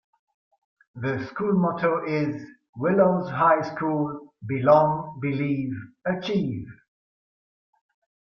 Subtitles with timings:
[0.95, 2.43] The school motto is
[2.75, 5.75] "Willows High School: Belong, Believe,
[6.07, 6.65] Achieve".